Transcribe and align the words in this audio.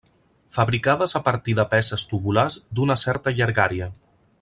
Fabricades 0.55 1.13
a 1.19 1.21
partir 1.27 1.55
de 1.61 1.67
peces 1.75 2.07
tubulars 2.15 2.59
d'una 2.79 2.99
certa 3.07 3.39
llargària. 3.41 3.97